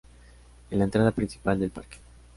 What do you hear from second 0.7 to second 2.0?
Es la entrada principal del parque.